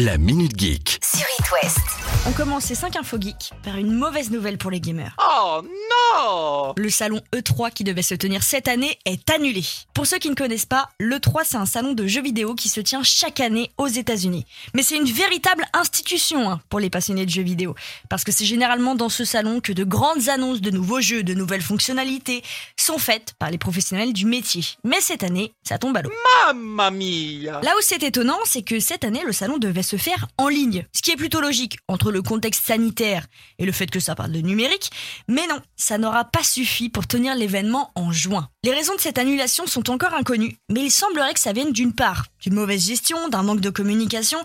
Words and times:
La 0.00 0.16
Minute 0.16 0.56
Geek. 0.56 1.00
sur 1.02 1.26
It 1.40 1.50
West. 1.50 2.17
On 2.28 2.32
commence 2.32 2.64
ces 2.64 2.74
5 2.74 2.94
infos 2.96 3.18
geeks 3.18 3.52
par 3.64 3.78
une 3.78 3.90
mauvaise 3.90 4.30
nouvelle 4.30 4.58
pour 4.58 4.70
les 4.70 4.82
gamers. 4.82 5.16
Oh 5.18 5.62
non 5.62 6.74
Le 6.76 6.90
salon 6.90 7.22
E3 7.34 7.72
qui 7.72 7.84
devait 7.84 8.02
se 8.02 8.14
tenir 8.14 8.42
cette 8.42 8.68
année 8.68 8.98
est 9.06 9.30
annulé. 9.30 9.64
Pour 9.94 10.06
ceux 10.06 10.18
qui 10.18 10.28
ne 10.28 10.34
connaissent 10.34 10.66
pas, 10.66 10.90
l'E3 11.00 11.40
c'est 11.46 11.56
un 11.56 11.64
salon 11.64 11.94
de 11.94 12.06
jeux 12.06 12.20
vidéo 12.20 12.54
qui 12.54 12.68
se 12.68 12.82
tient 12.82 13.02
chaque 13.02 13.40
année 13.40 13.70
aux 13.78 13.86
États-Unis. 13.86 14.44
Mais 14.74 14.82
c'est 14.82 14.98
une 14.98 15.10
véritable 15.10 15.64
institution 15.72 16.50
hein, 16.50 16.60
pour 16.68 16.80
les 16.80 16.90
passionnés 16.90 17.24
de 17.24 17.30
jeux 17.30 17.42
vidéo. 17.42 17.74
Parce 18.10 18.24
que 18.24 18.32
c'est 18.32 18.44
généralement 18.44 18.94
dans 18.94 19.08
ce 19.08 19.24
salon 19.24 19.60
que 19.62 19.72
de 19.72 19.84
grandes 19.84 20.28
annonces 20.28 20.60
de 20.60 20.70
nouveaux 20.70 21.00
jeux, 21.00 21.22
de 21.22 21.32
nouvelles 21.32 21.62
fonctionnalités 21.62 22.42
sont 22.76 22.98
faites 22.98 23.32
par 23.38 23.50
les 23.50 23.58
professionnels 23.58 24.12
du 24.12 24.26
métier. 24.26 24.64
Mais 24.84 25.00
cette 25.00 25.22
année, 25.22 25.54
ça 25.66 25.78
tombe 25.78 25.96
à 25.96 26.02
l'eau. 26.02 26.12
Mamma 26.46 26.90
mia 26.90 27.62
Là 27.62 27.70
où 27.78 27.80
c'est 27.80 28.02
étonnant, 28.02 28.38
c'est 28.44 28.62
que 28.62 28.80
cette 28.80 29.04
année, 29.04 29.22
le 29.24 29.32
salon 29.32 29.56
devait 29.56 29.82
se 29.82 29.96
faire 29.96 30.28
en 30.36 30.48
ligne. 30.48 30.84
Ce 30.92 31.00
qui 31.00 31.10
est 31.10 31.16
plutôt 31.16 31.40
logique 31.40 31.78
entre 31.88 32.12
le 32.12 32.17
contexte 32.20 32.66
sanitaire 32.66 33.26
et 33.58 33.66
le 33.66 33.72
fait 33.72 33.90
que 33.90 34.00
ça 34.00 34.14
parle 34.14 34.32
de 34.32 34.40
numérique. 34.40 34.90
Mais 35.28 35.46
non, 35.46 35.60
ça 35.76 35.98
n'aura 35.98 36.24
pas 36.24 36.42
suffi 36.42 36.88
pour 36.88 37.06
tenir 37.06 37.34
l'événement 37.34 37.90
en 37.94 38.12
juin. 38.12 38.48
Les 38.64 38.72
raisons 38.72 38.94
de 38.94 39.00
cette 39.00 39.18
annulation 39.18 39.66
sont 39.66 39.90
encore 39.90 40.14
inconnues, 40.14 40.58
mais 40.68 40.84
il 40.84 40.90
semblerait 40.90 41.34
que 41.34 41.40
ça 41.40 41.52
vienne 41.52 41.72
d'une 41.72 41.94
part 41.94 42.26
d'une 42.40 42.54
mauvaise 42.54 42.86
gestion, 42.86 43.28
d'un 43.28 43.42
manque 43.42 43.60
de 43.60 43.70
communication 43.70 44.38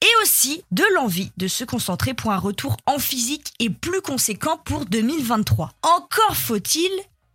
et 0.00 0.22
aussi 0.22 0.62
de 0.70 0.84
l'envie 0.94 1.32
de 1.36 1.48
se 1.48 1.64
concentrer 1.64 2.14
pour 2.14 2.30
un 2.30 2.38
retour 2.38 2.76
en 2.86 2.98
physique 2.98 3.52
et 3.58 3.70
plus 3.70 4.02
conséquent 4.02 4.58
pour 4.64 4.84
2023. 4.86 5.72
Encore 5.82 6.36
faut-il 6.36 6.90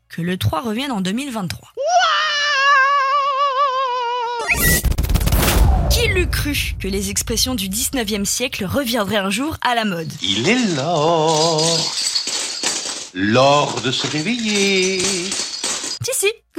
que 0.08 0.22
le 0.22 0.38
3 0.38 0.62
revienne 0.62 0.92
en 0.92 1.02
2023. 1.02 1.74
Qui 6.10 6.16
l'eût 6.16 6.28
cru 6.28 6.74
que 6.80 6.88
les 6.88 7.12
expressions 7.12 7.54
du 7.54 7.70
19e 7.70 8.26
siècle 8.26 8.66
reviendraient 8.66 9.18
un 9.18 9.30
jour 9.30 9.58
à 9.62 9.76
la 9.76 9.86
mode? 9.86 10.12
Il 10.24 10.50
est 10.50 10.76
l'or, 10.76 11.62
l'or 13.14 13.82
de 13.82 13.92
se 13.92 14.08
réveiller. 14.08 15.02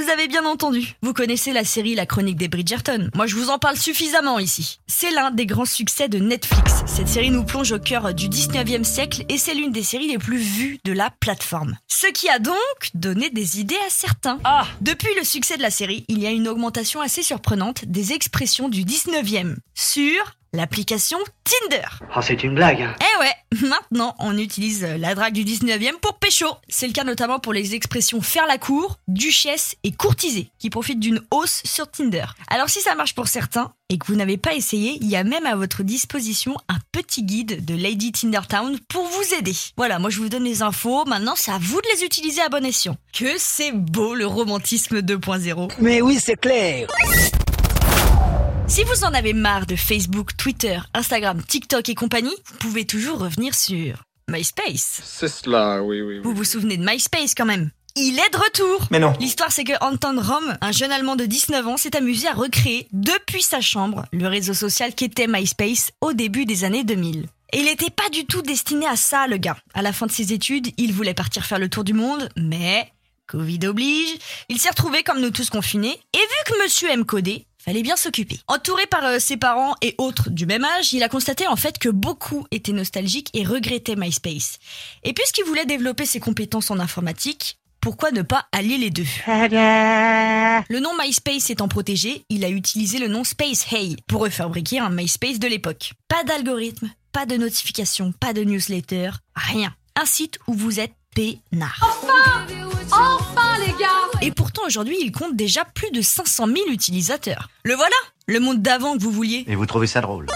Vous 0.01 0.09
avez 0.09 0.29
bien 0.29 0.47
entendu. 0.47 0.95
Vous 1.03 1.13
connaissez 1.13 1.53
la 1.53 1.63
série 1.63 1.95
La 1.95 2.07
Chronique 2.07 2.39
des 2.39 2.49
Bridgerton. 2.49 3.11
Moi 3.15 3.27
je 3.27 3.37
vous 3.37 3.51
en 3.51 3.59
parle 3.59 3.77
suffisamment 3.77 4.39
ici. 4.39 4.81
C'est 4.87 5.11
l'un 5.11 5.31
des 5.31 5.45
grands 5.45 5.67
succès 5.67 6.09
de 6.09 6.19
Netflix. 6.19 6.83
Cette 6.87 7.09
série 7.09 7.31
nous 7.31 7.45
plonge 7.45 7.73
au 7.73 7.79
cœur 7.79 8.15
du 8.15 8.29
19e 8.29 8.83
siècle 8.83 9.25
et 9.29 9.37
c'est 9.37 9.53
l'une 9.53 9.73
des 9.73 9.83
séries 9.83 10.09
les 10.09 10.17
plus 10.17 10.39
vues 10.39 10.79
de 10.85 10.93
la 10.93 11.11
plateforme. 11.21 11.77
Ce 11.87 12.07
qui 12.07 12.31
a 12.31 12.39
donc 12.39 12.57
donné 12.95 13.29
des 13.29 13.61
idées 13.61 13.79
à 13.87 13.91
certains. 13.91 14.39
Ah 14.45 14.67
Depuis 14.81 15.15
le 15.19 15.25
succès 15.25 15.59
de 15.59 15.63
la 15.63 15.71
série, 15.71 16.07
il 16.09 16.19
y 16.19 16.27
a 16.27 16.31
une 16.31 16.49
augmentation 16.49 17.03
assez 17.03 17.23
surprenante 17.23 17.85
des 17.85 18.15
expressions 18.15 18.71
du 18.71 18.85
19e 18.85 19.57
sur 19.75 20.35
l'application 20.53 21.19
Tinder. 21.45 21.83
Oh, 22.17 22.21
c'est 22.23 22.43
une 22.45 22.55
blague. 22.55 22.83
hein. 22.83 22.95
Eh 23.01 23.21
ouais, 23.21 23.61
maintenant 23.69 24.15
on 24.19 24.37
utilise 24.39 24.83
la 24.83 25.15
drague 25.15 25.35
du 25.35 25.45
19e 25.45 25.99
pour 26.01 26.19
pécho. 26.19 26.47
C'est 26.69 26.87
le 26.87 26.93
cas 26.93 27.05
notamment 27.05 27.39
pour 27.39 27.53
les 27.53 27.75
expressions 27.75 28.21
faire 28.21 28.47
la 28.47 28.59
cour, 28.59 28.99
duchesse 29.09 29.77
et 29.85 29.93
courtiser, 29.93 30.51
qui 30.59 30.71
profitent 30.71 31.01
d'une 31.01 31.21
hausse 31.31 31.63
sur 31.65 31.91
Tinder. 31.91 32.25
Alors 32.49 32.69
si 32.69 32.81
ça 32.81 32.95
marche 32.95 33.15
pour 33.15 33.29
certains 33.29 33.73
et 33.89 33.99
que 33.99 34.07
vous 34.07 34.15
n'avez 34.15 34.37
pas 34.37 34.55
essayé, 34.55 34.99
il 35.01 35.09
y 35.09 35.17
a 35.17 35.25
même 35.25 35.47
à 35.47 35.57
votre 35.57 35.83
disposition 35.83 36.57
un 36.69 36.79
petit 36.93 37.25
guide 37.25 37.65
de 37.65 37.75
Lady 37.75 38.13
Tindertown 38.13 38.79
pour 38.89 39.05
vous 39.05 39.35
aider. 39.35 39.55
Voilà, 39.77 39.99
moi 39.99 40.11
je 40.11 40.19
vous 40.19 40.29
donne 40.29 40.45
les 40.45 40.63
infos, 40.63 41.05
maintenant 41.07 41.35
c'est 41.37 41.51
à 41.51 41.59
vous 41.59 41.81
de 41.81 41.87
les 41.95 42.05
utiliser 42.05 42.41
à 42.43 42.49
bon 42.49 42.65
escient. 42.65 42.97
Que 43.13 43.35
c'est 43.39 43.73
beau 43.73 44.15
le 44.15 44.27
romantisme 44.27 45.01
2.0. 45.01 45.73
Mais 45.81 46.01
oui, 46.01 46.19
c'est 46.21 46.37
clair. 46.41 46.87
Si 48.71 48.85
vous 48.85 49.03
en 49.03 49.13
avez 49.15 49.33
marre 49.33 49.67
de 49.67 49.75
Facebook, 49.75 50.37
Twitter, 50.37 50.79
Instagram, 50.95 51.43
TikTok 51.43 51.89
et 51.89 51.97
compagnie, 51.97 52.37
vous 52.47 52.57
pouvez 52.59 52.85
toujours 52.85 53.19
revenir 53.19 53.53
sur 53.53 54.05
MySpace. 54.31 55.01
C'est 55.05 55.27
cela, 55.27 55.83
oui, 55.83 56.01
oui. 56.01 56.21
Vous 56.23 56.33
vous 56.33 56.45
souvenez 56.45 56.77
de 56.77 56.85
MySpace 56.89 57.35
quand 57.35 57.47
même 57.47 57.71
il 57.97 58.21
est 58.21 58.33
de 58.33 58.39
retour 58.39 58.87
Mais 58.93 59.01
non. 59.01 59.15
L'histoire 59.19 59.51
c'est 59.51 59.65
que 59.65 59.73
Anton 59.81 60.15
Rom, 60.23 60.57
un 60.61 60.71
jeune 60.71 60.93
Allemand 60.93 61.17
de 61.17 61.27
19 61.27 61.67
ans, 61.67 61.77
s'est 61.77 61.97
amusé 61.97 62.29
à 62.29 62.35
recréer 62.35 62.87
depuis 62.93 63.43
sa 63.43 63.61
chambre 63.61 64.07
le 64.13 64.29
réseau 64.29 64.55
social 64.55 64.95
qu'était 64.95 65.27
MySpace 65.27 65.91
au 66.01 66.13
début 66.13 66.45
des 66.45 66.63
années 66.63 66.85
2000. 66.85 67.27
Et 67.53 67.59
il 67.59 67.65
n'était 67.65 67.91
pas 67.91 68.09
du 68.11 68.27
tout 68.27 68.43
destiné 68.43 68.87
à 68.87 68.95
ça, 68.95 69.27
le 69.27 69.39
gars. 69.39 69.57
À 69.75 69.83
la 69.83 69.93
fin 69.93 70.07
de 70.07 70.13
ses 70.13 70.33
études, 70.33 70.69
il 70.77 70.93
voulait 70.93 71.15
partir 71.15 71.45
faire 71.45 71.59
le 71.59 71.69
tour 71.69 71.83
du 71.83 71.93
monde, 71.93 72.29
mais 72.37 72.89
Covid 73.27 73.67
oblige, 73.67 74.17
il 74.49 74.61
s'est 74.61 74.71
retrouvé 74.71 75.03
comme 75.03 75.21
nous 75.21 75.31
tous 75.31 75.51
confinés, 75.51 75.99
et 76.13 76.19
vu 76.19 76.53
que 76.53 76.63
monsieur 76.63 76.91
aime 76.91 77.05
coder, 77.05 77.45
fallait 77.63 77.83
bien 77.83 77.97
s'occuper. 77.97 78.41
Entouré 78.49 78.87
par 78.87 79.05
euh, 79.05 79.19
ses 79.19 79.37
parents 79.37 79.75
et 79.83 79.95
autres 79.99 80.31
du 80.31 80.47
même 80.47 80.65
âge, 80.65 80.93
il 80.93 81.03
a 81.03 81.09
constaté 81.09 81.47
en 81.47 81.57
fait 81.57 81.79
que 81.79 81.89
beaucoup 81.89 82.47
étaient 82.51 82.73
nostalgiques 82.73 83.31
et 83.35 83.45
regrettaient 83.45 83.97
MySpace. 83.97 84.59
Et 85.03 85.13
puisqu'il 85.13 85.45
voulait 85.45 85.67
développer 85.67 86.07
ses 86.07 86.21
compétences 86.21 86.71
en 86.71 86.79
informatique, 86.79 87.59
pourquoi 87.81 88.11
ne 88.11 88.23
pas 88.23 88.47
allier 88.53 88.77
les 88.77 88.91
deux? 88.91 89.07
Le 89.27 90.81
nom 90.81 90.91
MySpace 90.99 91.51
étant 91.51 91.69
protégé, 91.69 92.25
il 92.29 92.45
a 92.45 92.51
utilisé 92.51 92.99
le 92.99 93.09
nom 93.09 93.25
Space 93.25 93.67
Hey 93.73 93.97
pour 94.07 94.23
refabriquer 94.23 94.79
un 94.79 94.91
MySpace 94.91 95.39
de 95.39 95.49
l'époque. 95.49 95.93
Pas 96.09 96.25
d'algorithme, 96.25 96.91
pas 97.13 97.27
de 97.27 97.37
notification, 97.37 98.13
pas 98.13 98.33
de 98.33 98.43
newsletter, 98.43 99.11
rien. 99.35 99.75
Un 99.97 100.05
site 100.07 100.39
où 100.47 100.55
vous 100.55 100.79
êtes 100.79 100.93
pourtant 102.91 103.40
aujourd'hui, 104.71 104.99
il 105.01 105.11
compte 105.11 105.35
déjà 105.35 105.65
plus 105.65 105.91
de 105.91 106.01
500 106.01 106.47
000 106.47 106.59
utilisateurs. 106.71 107.49
Le 107.65 107.75
voilà, 107.75 107.97
le 108.29 108.39
monde 108.39 108.63
d'avant 108.63 108.97
que 108.97 109.03
vous 109.03 109.11
vouliez. 109.11 109.45
Et 109.49 109.57
vous 109.57 109.67
trouvez 109.67 109.89
ça 109.89 110.01
drôle 110.01 110.27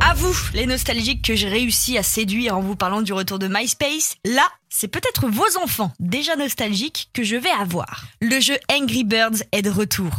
À 0.00 0.12
vous, 0.12 0.36
les 0.52 0.66
nostalgiques 0.66 1.24
que 1.24 1.34
j'ai 1.34 1.48
réussi 1.48 1.96
à 1.96 2.02
séduire 2.02 2.58
en 2.58 2.60
vous 2.60 2.76
parlant 2.76 3.00
du 3.00 3.14
retour 3.14 3.38
de 3.38 3.48
MySpace, 3.48 4.16
là, 4.26 4.46
c'est 4.68 4.88
peut-être 4.88 5.28
vos 5.28 5.56
enfants 5.64 5.92
déjà 5.98 6.36
nostalgiques 6.36 7.08
que 7.14 7.22
je 7.22 7.36
vais 7.36 7.48
avoir. 7.58 8.04
Le 8.20 8.38
jeu 8.38 8.58
Angry 8.70 9.04
Birds 9.04 9.42
est 9.52 9.62
de 9.62 9.70
retour. 9.70 10.10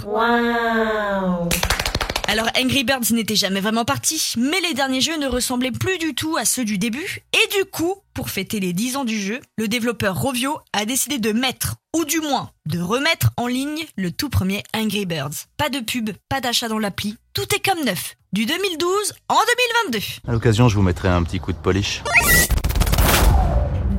Alors 2.29 2.47
Angry 2.56 2.84
Birds 2.84 3.12
n'était 3.12 3.35
jamais 3.35 3.59
vraiment 3.59 3.85
parti, 3.85 4.34
mais 4.38 4.62
les 4.62 4.75
derniers 4.75 5.01
jeux 5.01 5.17
ne 5.17 5.25
ressemblaient 5.25 5.72
plus 5.72 5.97
du 5.97 6.13
tout 6.13 6.38
à 6.38 6.45
ceux 6.45 6.63
du 6.63 6.78
début, 6.78 7.23
et 7.34 7.57
du 7.57 7.66
coup, 7.66 7.95
pour 8.13 8.29
fêter 8.29 8.59
les 8.59 8.72
10 8.72 8.97
ans 8.97 9.03
du 9.03 9.19
jeu, 9.19 9.41
le 9.57 9.67
développeur 9.67 10.16
Rovio 10.16 10.59
a 10.72 10.85
décidé 10.85 11.18
de 11.18 11.31
mettre, 11.31 11.78
ou 11.97 12.06
du 12.06 12.19
moins 12.19 12.51
de 12.68 12.79
remettre 12.79 13.31
en 13.35 13.47
ligne 13.47 13.84
le 13.95 14.12
tout 14.12 14.29
premier 14.29 14.62
Angry 14.75 15.07
Birds. 15.07 15.47
Pas 15.57 15.69
de 15.69 15.79
pub, 15.79 16.12
pas 16.29 16.39
d'achat 16.39 16.68
dans 16.68 16.78
l'appli, 16.78 17.18
tout 17.34 17.47
est 17.56 17.68
comme 17.68 17.84
neuf, 17.84 18.16
du 18.31 18.45
2012 18.45 19.13
en 19.28 19.39
2022. 19.88 20.00
À 20.28 20.31
l'occasion, 20.31 20.69
je 20.69 20.75
vous 20.75 20.84
mettrai 20.84 21.07
un 21.07 21.23
petit 21.23 21.39
coup 21.39 21.51
de 21.51 21.57
polish. 21.57 22.03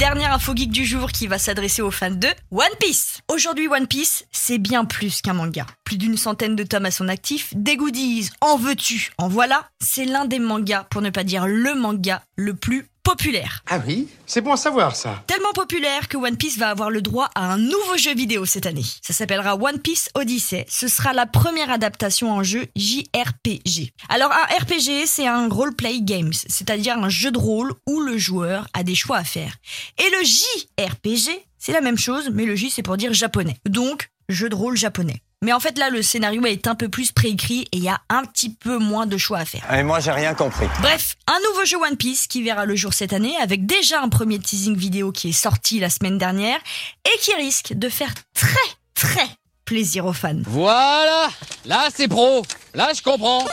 Dernière 0.01 0.33
info 0.33 0.57
geek 0.57 0.71
du 0.71 0.87
jour 0.87 1.13
qui 1.13 1.27
va 1.27 1.39
s'adresser 1.39 1.83
aux 1.83 1.91
fans 1.91 2.11
de 2.11 2.29
One 2.51 2.65
Piece. 2.81 3.21
Aujourd'hui, 3.29 3.69
One 3.69 3.87
Piece, 3.87 4.25
c'est 4.33 4.57
bien 4.57 4.87
plus 4.87 5.21
qu'un 5.21 5.35
manga. 5.35 5.67
Plus 5.85 5.99
d'une 5.99 6.17
centaine 6.17 6.57
de 6.57 6.63
tomes 6.63 6.87
à 6.87 6.91
son 6.91 7.07
actif, 7.07 7.53
des 7.55 7.77
goodies, 7.77 8.31
en 8.41 8.57
veux-tu, 8.57 9.11
en 9.19 9.29
voilà. 9.29 9.69
C'est 9.79 10.07
l'un 10.07 10.25
des 10.25 10.39
mangas, 10.39 10.85
pour 10.85 11.03
ne 11.03 11.11
pas 11.11 11.23
dire 11.23 11.47
le 11.47 11.75
manga, 11.75 12.23
le 12.35 12.55
plus 12.55 12.89
populaire. 13.11 13.65
Ah 13.69 13.81
oui, 13.85 14.07
c'est 14.25 14.41
bon 14.41 14.53
à 14.53 14.57
savoir 14.57 14.95
ça. 14.95 15.25
Tellement 15.27 15.53
populaire 15.53 16.07
que 16.07 16.17
One 16.17 16.37
Piece 16.37 16.59
va 16.59 16.71
avoir 16.71 16.91
le 16.91 17.03
droit 17.03 17.29
à 17.35 17.53
un 17.53 17.59
nouveau 17.59 17.97
jeu 17.97 18.15
vidéo 18.15 18.45
cette 18.45 18.67
année. 18.67 18.85
Ça 19.03 19.13
s'appellera 19.13 19.57
One 19.57 19.81
Piece 19.81 20.11
Odyssey. 20.15 20.65
Ce 20.69 20.87
sera 20.87 21.13
la 21.13 21.27
première 21.27 21.73
adaptation 21.73 22.31
en 22.31 22.45
jeu 22.45 22.67
JRPG. 22.77 23.91
Alors 24.09 24.31
un 24.31 24.45
RPG, 24.59 25.07
c'est 25.07 25.27
un 25.27 25.49
role-play 25.49 26.03
games, 26.03 26.33
c'est-à-dire 26.33 26.99
un 26.99 27.09
jeu 27.09 27.33
de 27.33 27.39
rôle 27.39 27.75
où 27.89 28.01
le 28.01 28.17
joueur 28.17 28.69
a 28.75 28.85
des 28.85 28.95
choix 28.95 29.17
à 29.17 29.25
faire. 29.25 29.57
Et 29.99 30.09
le 30.11 30.25
JRPG, 30.25 31.31
c'est 31.59 31.73
la 31.73 31.81
même 31.81 31.99
chose, 31.99 32.31
mais 32.33 32.45
le 32.45 32.55
J 32.55 32.71
c'est 32.71 32.85
pour 32.85 32.97
dire 32.97 33.13
japonais. 33.13 33.57
Donc, 33.69 34.09
jeu 34.29 34.49
de 34.49 34.55
rôle 34.55 34.77
japonais. 34.77 35.21
Mais 35.43 35.55
en 35.55 35.61
fait 35.61 35.79
là, 35.79 35.89
le 35.89 36.03
scénario 36.03 36.45
est 36.45 36.67
un 36.67 36.75
peu 36.75 36.91
plus 36.91 37.13
préécrit 37.13 37.63
et 37.73 37.79
il 37.79 37.83
y 37.83 37.89
a 37.89 37.99
un 38.11 38.25
petit 38.27 38.51
peu 38.51 38.77
moins 38.77 39.07
de 39.07 39.17
choix 39.17 39.39
à 39.39 39.45
faire. 39.47 39.63
Et 39.73 39.83
moi, 39.83 39.99
j'ai 39.99 40.11
rien 40.11 40.35
compris. 40.35 40.67
Bref, 40.83 41.17
un 41.27 41.39
nouveau 41.49 41.65
jeu 41.65 41.79
One 41.79 41.97
Piece 41.97 42.27
qui 42.27 42.43
verra 42.43 42.67
le 42.67 42.77
jour 42.77 42.93
cette 42.93 43.15
année 43.15 43.35
avec 43.41 43.65
déjà 43.65 44.03
un 44.03 44.11
premier 44.11 44.39
teasing 44.39 44.77
vidéo 44.77 45.13
qui 45.13 45.31
est 45.31 45.33
sorti 45.33 45.81
la 45.81 45.89
semaine 45.89 46.19
dernière 46.19 46.59
et 47.07 47.19
qui 47.21 47.33
risque 47.37 47.73
de 47.73 47.89
faire 47.89 48.13
très 48.35 48.51
très 48.95 49.27
plaisir 49.65 50.05
aux 50.05 50.13
fans. 50.13 50.43
Voilà 50.45 51.31
Là, 51.65 51.89
c'est 51.95 52.07
pro 52.09 52.43
Là, 52.75 52.91
je 52.95 53.01
comprends 53.01 53.47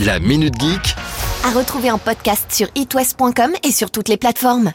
La 0.00 0.18
Minute 0.18 0.60
Geek 0.60 0.96
À 1.44 1.50
retrouver 1.52 1.92
en 1.92 1.98
podcast 1.98 2.46
sur 2.50 2.66
itwest.com 2.74 3.52
et 3.62 3.70
sur 3.70 3.92
toutes 3.92 4.08
les 4.08 4.16
plateformes. 4.16 4.66